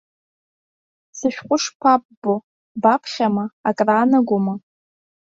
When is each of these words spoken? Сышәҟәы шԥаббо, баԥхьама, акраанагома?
Сышәҟәы 1.17 1.57
шԥаббо, 1.63 2.35
баԥхьама, 2.81 3.45
акраанагома? 3.69 4.53